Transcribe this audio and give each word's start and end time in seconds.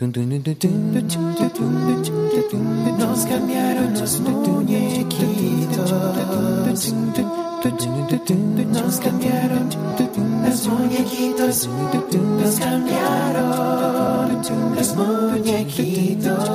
Nos 0.00 0.08
cambiaron 3.26 3.92
los 3.92 4.20
muñequitos. 4.20 5.92
Nos 8.72 8.98
cambiaron 9.00 9.68
los 9.68 10.66
muñequitos. 10.68 11.68
Nos 12.32 12.58
cambiaron 12.60 14.08
los 14.74 14.96
muñequitos. 14.96 16.50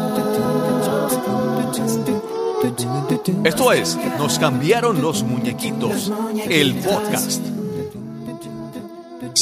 Esto 3.43 3.71
es 3.73 4.00
Nos 4.18 4.39
cambiaron 4.39 5.04
los 5.04 5.21
muñequitos, 5.21 6.12
el 6.50 6.73
podcast. 6.73 7.54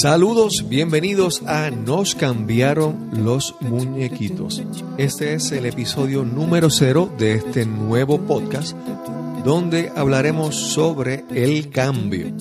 Saludos, 0.04 0.68
bienvenidos 0.68 1.44
a 1.48 1.70
Nos 1.70 2.14
cambiaron 2.14 3.24
los 3.24 3.56
muñequitos. 3.62 4.62
Este 4.98 5.34
es 5.34 5.54
el 5.54 5.66
episodio 5.66 6.26
número 6.26 6.70
cero 6.70 7.10
de 7.18 7.36
este 7.36 7.66
nuevo 7.66 8.20
podcast 8.20 8.76
donde 9.46 9.94
hablaremos 9.96 10.58
sobre 10.58 11.24
el 11.34 11.70
cambio. 11.70 12.36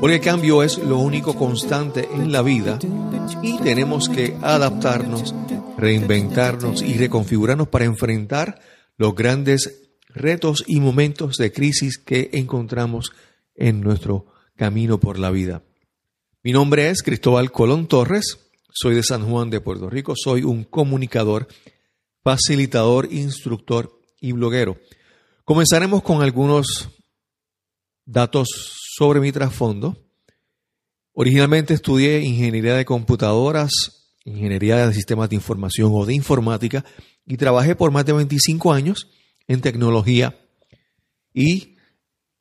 Porque 0.00 0.14
el 0.14 0.22
cambio 0.22 0.62
es 0.62 0.78
lo 0.78 0.96
único 0.96 1.34
constante 1.34 2.08
en 2.10 2.32
la 2.32 2.40
vida 2.40 2.78
y 3.42 3.58
tenemos 3.58 4.08
que 4.08 4.38
adaptarnos, 4.40 5.34
reinventarnos 5.76 6.80
y 6.80 6.94
reconfigurarnos 6.94 7.68
para 7.68 7.84
enfrentar 7.84 8.62
los 8.96 9.14
grandes 9.14 9.90
retos 10.08 10.64
y 10.66 10.80
momentos 10.80 11.36
de 11.36 11.52
crisis 11.52 11.98
que 11.98 12.30
encontramos 12.32 13.12
en 13.54 13.82
nuestro 13.82 14.24
camino 14.56 14.98
por 14.98 15.18
la 15.18 15.30
vida. 15.30 15.60
Mi 16.44 16.52
nombre 16.52 16.90
es 16.90 17.02
Cristóbal 17.02 17.50
Colón 17.50 17.86
Torres, 17.86 18.38
soy 18.70 18.94
de 18.94 19.02
San 19.02 19.26
Juan 19.26 19.48
de 19.48 19.62
Puerto 19.62 19.88
Rico, 19.88 20.12
soy 20.14 20.42
un 20.42 20.62
comunicador, 20.64 21.48
facilitador, 22.22 23.08
instructor 23.10 23.98
y 24.20 24.32
bloguero. 24.32 24.76
Comenzaremos 25.46 26.02
con 26.02 26.20
algunos 26.20 26.90
datos 28.04 28.50
sobre 28.94 29.20
mi 29.20 29.32
trasfondo. 29.32 29.96
Originalmente 31.14 31.72
estudié 31.72 32.20
ingeniería 32.20 32.74
de 32.74 32.84
computadoras, 32.84 33.72
ingeniería 34.26 34.86
de 34.86 34.92
sistemas 34.92 35.30
de 35.30 35.36
información 35.36 35.92
o 35.94 36.04
de 36.04 36.12
informática 36.12 36.84
y 37.24 37.38
trabajé 37.38 37.74
por 37.74 37.90
más 37.90 38.04
de 38.04 38.12
25 38.12 38.70
años 38.70 39.08
en 39.48 39.62
tecnología 39.62 40.38
y 41.32 41.78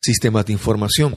sistemas 0.02 0.46
de 0.46 0.52
información. 0.52 1.16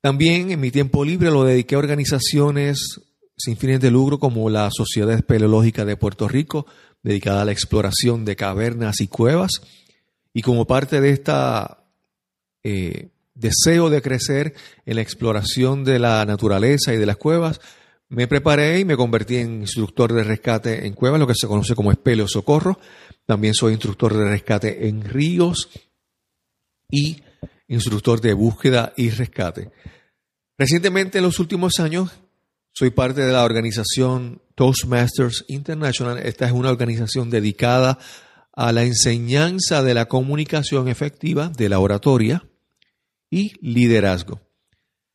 También 0.00 0.50
en 0.50 0.60
mi 0.60 0.70
tiempo 0.70 1.04
libre 1.04 1.30
lo 1.30 1.44
dediqué 1.44 1.74
a 1.74 1.78
organizaciones 1.78 3.00
sin 3.36 3.56
fines 3.56 3.80
de 3.80 3.90
lucro 3.90 4.18
como 4.18 4.48
la 4.50 4.70
Sociedad 4.70 5.14
Espeleológica 5.14 5.84
de 5.84 5.96
Puerto 5.96 6.28
Rico, 6.28 6.66
dedicada 7.02 7.42
a 7.42 7.44
la 7.44 7.52
exploración 7.52 8.24
de 8.24 8.36
cavernas 8.36 9.00
y 9.00 9.08
cuevas. 9.08 9.50
Y 10.32 10.42
como 10.42 10.66
parte 10.66 11.00
de 11.00 11.10
esta 11.10 11.84
eh, 12.62 13.08
deseo 13.34 13.90
de 13.90 14.02
crecer 14.02 14.54
en 14.86 14.96
la 14.96 15.02
exploración 15.02 15.84
de 15.84 15.98
la 15.98 16.24
naturaleza 16.24 16.92
y 16.92 16.98
de 16.98 17.06
las 17.06 17.16
cuevas, 17.16 17.60
me 18.08 18.26
preparé 18.26 18.80
y 18.80 18.84
me 18.84 18.96
convertí 18.96 19.36
en 19.36 19.60
instructor 19.60 20.12
de 20.12 20.24
rescate 20.24 20.86
en 20.86 20.94
cuevas, 20.94 21.20
lo 21.20 21.26
que 21.26 21.34
se 21.34 21.46
conoce 21.46 21.74
como 21.74 21.92
espeleo 21.92 22.26
socorro. 22.26 22.78
También 23.24 23.54
soy 23.54 23.72
instructor 23.72 24.14
de 24.14 24.28
rescate 24.28 24.88
en 24.88 25.04
ríos 25.04 25.68
y 26.90 27.22
instructor 27.70 28.20
de 28.20 28.34
búsqueda 28.34 28.92
y 28.96 29.10
rescate. 29.10 29.70
Recientemente, 30.58 31.18
en 31.18 31.24
los 31.24 31.38
últimos 31.38 31.80
años, 31.80 32.10
soy 32.72 32.90
parte 32.90 33.22
de 33.22 33.32
la 33.32 33.44
organización 33.44 34.42
Toastmasters 34.56 35.44
International. 35.48 36.18
Esta 36.18 36.46
es 36.46 36.52
una 36.52 36.70
organización 36.70 37.30
dedicada 37.30 37.98
a 38.52 38.72
la 38.72 38.82
enseñanza 38.82 39.82
de 39.82 39.94
la 39.94 40.06
comunicación 40.06 40.88
efectiva, 40.88 41.48
de 41.48 41.68
la 41.68 41.78
oratoria 41.78 42.44
y 43.30 43.52
liderazgo. 43.60 44.40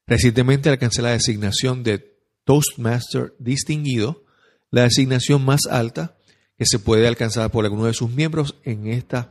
Recientemente 0.08 0.70
alcancé 0.70 1.02
la 1.02 1.12
designación 1.12 1.84
de 1.84 2.18
Toastmaster 2.46 3.34
distinguido, 3.38 4.24
la 4.72 4.84
designación 4.84 5.44
más 5.44 5.62
alta 5.70 6.18
que 6.58 6.66
se 6.66 6.80
puede 6.80 7.08
alcanzar 7.08 7.52
por 7.52 7.66
alguno 7.66 7.86
de 7.86 7.94
sus 7.94 8.10
miembros 8.10 8.56
en 8.64 8.88
esta 8.88 9.30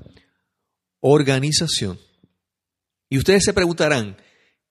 organización. 1.00 1.98
Y 3.14 3.18
ustedes 3.18 3.44
se 3.44 3.52
preguntarán, 3.52 4.16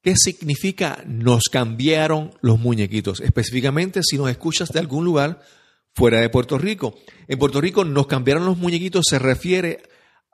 ¿qué 0.02 0.18
significa 0.18 1.02
nos 1.08 1.46
cambiaron 1.46 2.34
los 2.42 2.60
muñequitos? 2.60 3.22
Específicamente 3.22 4.02
si 4.04 4.18
nos 4.18 4.30
escuchas 4.30 4.68
de 4.68 4.80
algún 4.80 5.06
lugar 5.06 5.40
fuera 5.94 6.20
de 6.20 6.28
Puerto 6.28 6.58
Rico. 6.58 6.94
En 7.30 7.40
Puerto 7.40 7.62
Rico 7.62 7.86
nos 7.86 8.06
cambiaron 8.06 8.46
los 8.46 8.58
muñequitos 8.58 9.06
se 9.10 9.18
refiere 9.18 9.84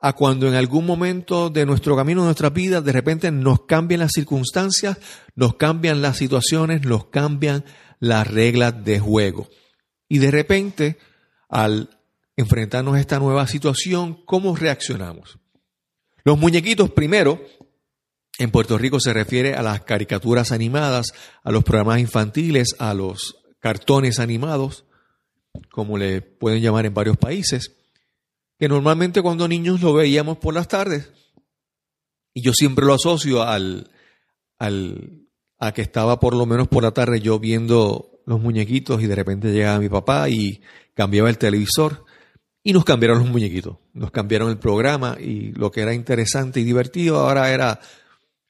a 0.00 0.14
cuando 0.14 0.48
en 0.48 0.54
algún 0.54 0.86
momento 0.86 1.50
de 1.50 1.64
nuestro 1.64 1.94
camino, 1.94 2.22
de 2.22 2.24
nuestra 2.24 2.50
vida, 2.50 2.80
de 2.80 2.90
repente 2.90 3.30
nos 3.30 3.64
cambian 3.66 4.00
las 4.00 4.10
circunstancias, 4.12 4.98
nos 5.36 5.54
cambian 5.54 6.02
las 6.02 6.16
situaciones, 6.16 6.82
nos 6.82 7.10
cambian 7.10 7.64
las 8.00 8.26
reglas 8.26 8.84
de 8.84 8.98
juego. 8.98 9.48
Y 10.08 10.18
de 10.18 10.32
repente, 10.32 10.98
al 11.48 12.00
enfrentarnos 12.36 12.96
a 12.96 13.00
esta 13.00 13.20
nueva 13.20 13.46
situación, 13.46 14.20
¿cómo 14.24 14.56
reaccionamos? 14.56 15.38
Los 16.24 16.36
muñequitos 16.38 16.90
primero 16.90 17.40
en 18.40 18.50
Puerto 18.50 18.78
Rico 18.78 18.98
se 19.00 19.12
refiere 19.12 19.52
a 19.54 19.60
las 19.60 19.82
caricaturas 19.82 20.50
animadas, 20.50 21.12
a 21.44 21.52
los 21.52 21.62
programas 21.62 22.00
infantiles, 22.00 22.74
a 22.78 22.94
los 22.94 23.36
cartones 23.58 24.18
animados, 24.18 24.86
como 25.70 25.98
le 25.98 26.22
pueden 26.22 26.62
llamar 26.62 26.86
en 26.86 26.94
varios 26.94 27.18
países, 27.18 27.76
que 28.58 28.66
normalmente 28.66 29.20
cuando 29.20 29.46
niños 29.46 29.82
lo 29.82 29.92
veíamos 29.92 30.38
por 30.38 30.54
las 30.54 30.68
tardes. 30.68 31.10
Y 32.32 32.40
yo 32.40 32.54
siempre 32.54 32.86
lo 32.86 32.94
asocio 32.94 33.42
al, 33.42 33.90
al, 34.58 35.26
a 35.58 35.72
que 35.72 35.82
estaba 35.82 36.18
por 36.18 36.34
lo 36.34 36.46
menos 36.46 36.66
por 36.66 36.82
la 36.82 36.92
tarde 36.92 37.20
yo 37.20 37.38
viendo 37.38 38.22
los 38.24 38.40
muñequitos 38.40 39.02
y 39.02 39.06
de 39.06 39.16
repente 39.16 39.52
llegaba 39.52 39.80
mi 39.80 39.90
papá 39.90 40.30
y 40.30 40.62
cambiaba 40.94 41.28
el 41.28 41.36
televisor 41.36 42.06
y 42.62 42.72
nos 42.72 42.86
cambiaron 42.86 43.18
los 43.18 43.28
muñequitos, 43.28 43.76
nos 43.92 44.10
cambiaron 44.10 44.48
el 44.48 44.58
programa 44.58 45.18
y 45.20 45.52
lo 45.52 45.70
que 45.70 45.82
era 45.82 45.92
interesante 45.92 46.60
y 46.60 46.64
divertido 46.64 47.18
ahora 47.18 47.52
era 47.52 47.80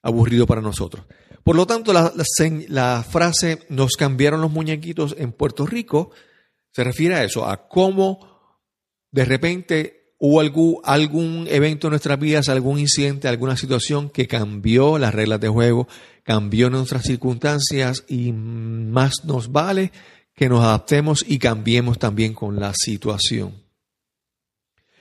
aburrido 0.01 0.47
para 0.47 0.61
nosotros. 0.61 1.05
Por 1.43 1.55
lo 1.55 1.65
tanto, 1.65 1.93
la, 1.93 3.03
frase 3.03 3.65
nos 3.69 3.95
cambiaron 3.95 4.41
los 4.41 4.51
muñequitos 4.51 5.15
en 5.17 5.31
Puerto 5.31 5.65
Rico 5.65 6.11
se 6.71 6.83
refiere 6.83 7.15
a 7.15 7.23
eso, 7.23 7.45
a 7.45 7.67
cómo 7.67 8.59
de 9.11 9.25
repente 9.25 10.15
hubo 10.19 10.39
algún, 10.39 10.79
algún 10.83 11.47
evento 11.49 11.87
en 11.87 11.91
nuestras 11.91 12.19
vidas, 12.19 12.47
algún 12.47 12.79
incidente, 12.79 13.27
alguna 13.27 13.57
situación 13.57 14.09
que 14.09 14.27
cambió 14.27 14.97
las 14.97 15.13
reglas 15.13 15.41
de 15.41 15.49
juego, 15.49 15.87
cambió 16.23 16.69
nuestras 16.69 17.03
circunstancias 17.03 18.05
y 18.07 18.31
más 18.31 19.25
nos 19.25 19.51
vale 19.51 19.91
que 20.33 20.47
nos 20.47 20.63
adaptemos 20.63 21.25
y 21.27 21.39
cambiemos 21.39 21.99
también 21.99 22.33
con 22.33 22.59
la 22.59 22.73
situación. 22.73 23.61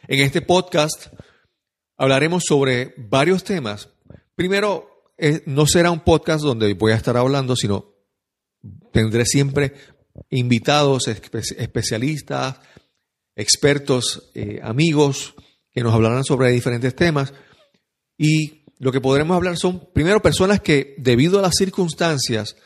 En 0.08 0.20
este 0.20 0.42
podcast 0.42 1.06
hablaremos 1.96 2.42
sobre 2.48 2.94
varios 2.96 3.44
temas. 3.44 3.90
Primero, 4.34 4.89
no 5.46 5.66
será 5.66 5.90
un 5.90 6.00
podcast 6.00 6.42
donde 6.42 6.74
voy 6.74 6.92
a 6.92 6.96
estar 6.96 7.16
hablando, 7.16 7.56
sino 7.56 7.94
tendré 8.92 9.24
siempre 9.26 9.74
invitados, 10.30 11.08
especialistas, 11.08 12.60
expertos, 13.36 14.30
eh, 14.34 14.60
amigos, 14.62 15.34
que 15.70 15.82
nos 15.82 15.94
hablarán 15.94 16.24
sobre 16.24 16.50
diferentes 16.50 16.94
temas. 16.94 17.32
Y 18.18 18.64
lo 18.78 18.92
que 18.92 19.00
podremos 19.00 19.36
hablar 19.36 19.56
son, 19.56 19.88
primero, 19.92 20.22
personas 20.22 20.60
que 20.60 20.94
debido 20.98 21.38
a 21.38 21.42
las 21.42 21.54
circunstancias, 21.56 22.56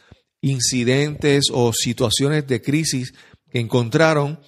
incidentes 0.41 1.47
o 1.53 1.73
situaciones 1.73 2.47
de 2.47 2.61
crisis 2.61 3.15
que 3.51 3.61
encontraron, 3.61 4.41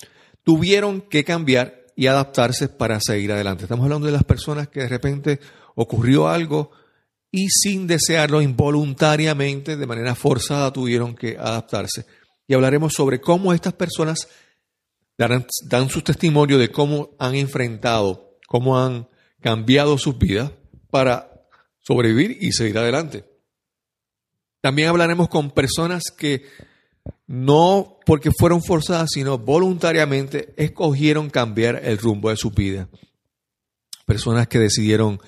tuvieron 0.43 1.01
que 1.01 1.25
cambiar 1.25 1.87
y 1.97 2.07
adaptarse 2.07 2.69
para 2.69 3.01
seguir 3.01 3.33
adelante. 3.33 3.65
Estamos 3.65 3.85
hablando 3.85 4.07
de 4.07 4.13
las 4.13 4.25
personas 4.25 4.69
que 4.69 4.81
de 4.81 4.89
repente 4.89 5.41
ocurrió 5.75 6.29
algo, 6.29 6.71
y 7.37 7.51
sin 7.51 7.87
desearlo 7.87 8.41
involuntariamente, 8.41 9.77
de 9.77 9.87
manera 9.87 10.15
forzada, 10.15 10.73
tuvieron 10.73 11.15
que 11.15 11.37
adaptarse. 11.37 12.07
Y 12.49 12.55
hablaremos 12.55 12.95
sobre 12.95 13.21
cómo 13.21 13.53
estas 13.53 13.75
personas 13.75 14.27
dan 15.19 15.91
sus 15.91 16.03
testimonio 16.03 16.57
de 16.57 16.71
cómo 16.71 17.11
han 17.19 17.35
enfrentado, 17.35 18.39
cómo 18.49 18.79
han 18.81 19.09
cambiado 19.43 19.99
sus 19.99 20.17
vidas 20.17 20.51
para 20.91 21.31
sobrevivir 21.81 22.39
y 22.41 22.53
seguir 22.53 22.79
adelante. 22.79 23.25
También 24.63 24.89
hablaremos 24.89 25.29
con 25.29 25.51
personas 25.51 26.05
que 26.17 26.47
no 27.27 27.99
porque 28.07 28.31
fueron 28.33 28.63
forzadas, 28.63 29.11
sino 29.13 29.37
voluntariamente 29.37 30.55
escogieron 30.57 31.29
cambiar 31.29 31.83
el 31.85 31.99
rumbo 31.99 32.31
de 32.31 32.39
su 32.39 32.51
vida. 32.51 32.89
Personas 34.07 34.49
que 34.49 34.59
decidieron 34.59 35.21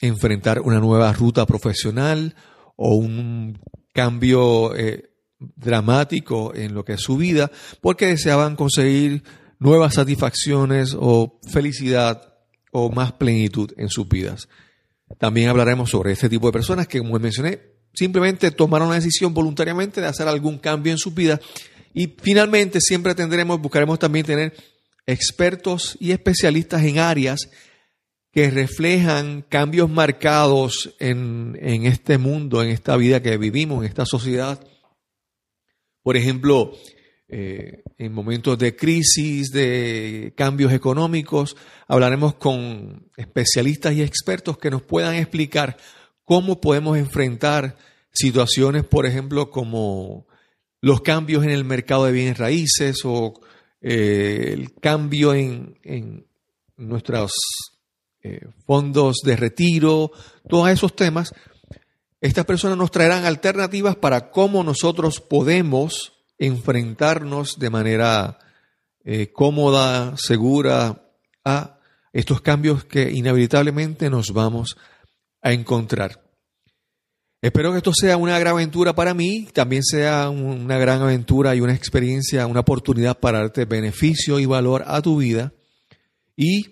enfrentar 0.00 0.60
una 0.60 0.80
nueva 0.80 1.12
ruta 1.12 1.46
profesional 1.46 2.34
o 2.76 2.94
un 2.94 3.58
cambio 3.92 4.74
eh, 4.74 5.10
dramático 5.38 6.54
en 6.54 6.74
lo 6.74 6.84
que 6.84 6.94
es 6.94 7.00
su 7.00 7.16
vida, 7.16 7.50
porque 7.80 8.06
deseaban 8.06 8.56
conseguir 8.56 9.22
nuevas 9.58 9.94
satisfacciones 9.94 10.96
o 10.98 11.38
felicidad 11.50 12.34
o 12.72 12.90
más 12.90 13.12
plenitud 13.12 13.72
en 13.76 13.88
sus 13.88 14.08
vidas. 14.08 14.48
También 15.18 15.48
hablaremos 15.48 15.90
sobre 15.90 16.12
este 16.12 16.28
tipo 16.28 16.46
de 16.46 16.52
personas 16.52 16.86
que, 16.86 16.98
como 16.98 17.18
mencioné, 17.18 17.60
simplemente 17.92 18.50
tomaron 18.50 18.88
la 18.88 18.94
decisión 18.94 19.34
voluntariamente 19.34 20.00
de 20.00 20.06
hacer 20.06 20.28
algún 20.28 20.58
cambio 20.58 20.92
en 20.92 20.98
su 20.98 21.10
vida. 21.10 21.40
Y 21.92 22.14
finalmente 22.22 22.80
siempre 22.80 23.14
tendremos, 23.14 23.60
buscaremos 23.60 23.98
también 23.98 24.24
tener 24.24 24.54
expertos 25.06 25.96
y 25.98 26.12
especialistas 26.12 26.82
en 26.84 26.98
áreas 26.98 27.50
que 28.32 28.50
reflejan 28.50 29.42
cambios 29.48 29.90
marcados 29.90 30.94
en, 31.00 31.58
en 31.60 31.86
este 31.86 32.18
mundo, 32.18 32.62
en 32.62 32.70
esta 32.70 32.96
vida 32.96 33.22
que 33.22 33.36
vivimos, 33.36 33.82
en 33.82 33.88
esta 33.88 34.06
sociedad. 34.06 34.64
Por 36.02 36.16
ejemplo, 36.16 36.72
eh, 37.32 37.84
en 37.96 38.12
momentos 38.12 38.58
de 38.58 38.74
crisis, 38.74 39.52
de 39.52 40.32
cambios 40.36 40.72
económicos, 40.72 41.56
hablaremos 41.86 42.34
con 42.34 43.08
especialistas 43.16 43.94
y 43.94 44.02
expertos 44.02 44.58
que 44.58 44.68
nos 44.68 44.82
puedan 44.82 45.14
explicar 45.14 45.76
cómo 46.24 46.60
podemos 46.60 46.98
enfrentar 46.98 47.76
situaciones, 48.10 48.82
por 48.82 49.06
ejemplo, 49.06 49.48
como 49.48 50.26
los 50.80 51.02
cambios 51.02 51.44
en 51.44 51.50
el 51.50 51.64
mercado 51.64 52.06
de 52.06 52.12
bienes 52.12 52.36
raíces 52.36 53.02
o 53.04 53.40
eh, 53.80 54.50
el 54.52 54.74
cambio 54.74 55.32
en, 55.32 56.26
nuestros 56.76 57.30
eh, 58.22 58.46
fondos 58.66 59.18
de 59.24 59.36
retiro, 59.36 60.10
todos 60.48 60.70
esos 60.70 60.94
temas. 60.94 61.32
Estas 62.20 62.44
personas 62.44 62.76
nos 62.76 62.90
traerán 62.90 63.24
alternativas 63.24 63.96
para 63.96 64.30
cómo 64.30 64.62
nosotros 64.62 65.20
podemos 65.20 66.12
enfrentarnos 66.38 67.58
de 67.58 67.70
manera 67.70 68.38
eh, 69.04 69.32
cómoda, 69.32 70.16
segura 70.16 71.02
a 71.44 71.78
estos 72.12 72.40
cambios 72.40 72.84
que 72.84 73.10
inevitablemente 73.10 74.10
nos 74.10 74.32
vamos 74.32 74.76
a 75.42 75.52
encontrar. 75.52 76.22
Espero 77.42 77.72
que 77.72 77.78
esto 77.78 77.94
sea 77.94 78.18
una 78.18 78.38
gran 78.38 78.52
aventura 78.52 78.94
para 78.94 79.14
mí, 79.14 79.48
también 79.54 79.82
sea 79.82 80.28
una 80.28 80.76
gran 80.76 81.00
aventura 81.00 81.54
y 81.54 81.62
una 81.62 81.74
experiencia, 81.74 82.46
una 82.46 82.60
oportunidad 82.60 83.18
para 83.18 83.38
darte 83.38 83.64
beneficio 83.64 84.38
y 84.38 84.44
valor 84.44 84.84
a 84.86 85.00
tu 85.00 85.16
vida. 85.16 85.54
Y 86.36 86.66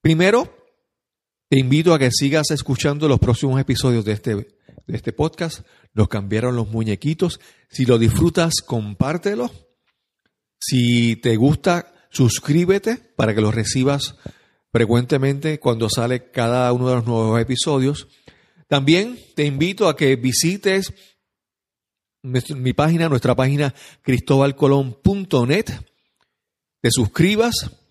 primero, 0.00 0.61
te 1.52 1.58
invito 1.58 1.92
a 1.92 1.98
que 1.98 2.10
sigas 2.10 2.50
escuchando 2.50 3.06
los 3.08 3.18
próximos 3.18 3.60
episodios 3.60 4.06
de 4.06 4.12
este, 4.12 4.34
de 4.34 4.46
este 4.86 5.12
podcast. 5.12 5.60
Nos 5.92 6.08
cambiaron 6.08 6.56
los 6.56 6.70
muñequitos. 6.70 7.40
Si 7.68 7.84
lo 7.84 7.98
disfrutas, 7.98 8.62
compártelo. 8.62 9.50
Si 10.58 11.16
te 11.16 11.36
gusta, 11.36 11.92
suscríbete 12.08 12.96
para 13.16 13.34
que 13.34 13.42
lo 13.42 13.50
recibas 13.50 14.14
frecuentemente 14.72 15.60
cuando 15.60 15.90
sale 15.90 16.30
cada 16.30 16.72
uno 16.72 16.88
de 16.88 16.94
los 16.94 17.06
nuevos 17.06 17.38
episodios. 17.38 18.08
También 18.66 19.18
te 19.36 19.44
invito 19.44 19.88
a 19.88 19.94
que 19.94 20.16
visites 20.16 20.94
mi 22.22 22.72
página, 22.72 23.10
nuestra 23.10 23.36
página 23.36 23.74
cristobalcolón.net, 24.00 25.66
te 26.80 26.90
suscribas 26.90 27.81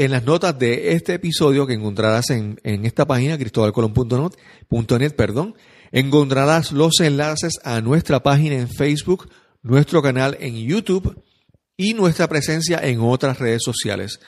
en 0.00 0.12
las 0.12 0.24
notas 0.24 0.58
de 0.58 0.94
este 0.94 1.12
episodio 1.12 1.66
que 1.66 1.74
encontrarás 1.74 2.30
en, 2.30 2.58
en 2.64 2.86
esta 2.86 3.06
página, 3.06 3.36
cristobalcolón.net, 3.36 5.14
perdón, 5.14 5.54
encontrarás 5.92 6.72
los 6.72 7.00
enlaces 7.00 7.60
a 7.64 7.82
nuestra 7.82 8.22
página 8.22 8.54
en 8.54 8.70
Facebook, 8.70 9.28
nuestro 9.60 10.00
canal 10.00 10.38
en 10.40 10.56
YouTube 10.56 11.22
y 11.76 11.92
nuestra 11.92 12.30
presencia 12.30 12.78
en 12.82 13.00
otras 13.00 13.38
redes 13.40 13.60
sociales. 13.62 14.20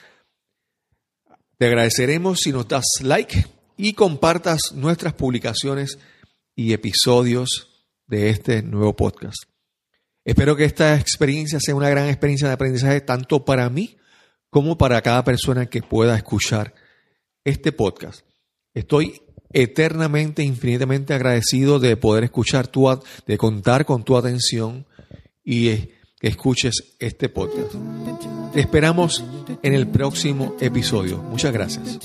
Te 1.57 1.65
agradeceremos 1.65 2.41
si 2.41 2.51
nos 2.51 2.67
das 2.67 2.85
like 3.01 3.47
y 3.75 3.93
compartas 3.93 4.73
nuestras 4.75 5.13
publicaciones 5.13 5.97
y 6.55 6.73
episodios 6.73 7.87
de 8.05 8.29
este 8.29 8.61
nuevo 8.61 8.95
podcast. 8.95 9.41
Espero 10.23 10.55
que 10.55 10.65
esta 10.65 10.99
experiencia 10.99 11.59
sea 11.59 11.73
una 11.73 11.89
gran 11.89 12.09
experiencia 12.09 12.47
de 12.47 12.53
aprendizaje 12.53 13.01
tanto 13.01 13.43
para 13.43 13.67
mí 13.71 13.97
como 14.53 14.77
para 14.77 15.01
cada 15.01 15.23
persona 15.23 15.65
que 15.65 15.81
pueda 15.81 16.15
escuchar 16.15 16.75
este 17.43 17.71
podcast. 17.71 18.21
Estoy 18.73 19.21
eternamente, 19.51 20.43
infinitamente 20.43 21.13
agradecido 21.13 21.79
de 21.79 21.97
poder 21.97 22.23
escuchar 22.23 22.67
tu, 22.67 22.87
de 23.25 23.37
contar 23.37 23.85
con 23.85 24.03
tu 24.03 24.15
atención 24.15 24.85
y 25.43 25.69
que 26.19 26.27
escuches 26.27 26.95
este 26.99 27.29
podcast. 27.29 27.73
Te 28.53 28.61
esperamos 28.61 29.23
en 29.63 29.73
el 29.73 29.87
próximo 29.87 30.55
episodio. 30.61 31.17
Muchas 31.17 31.51
gracias. 31.51 31.99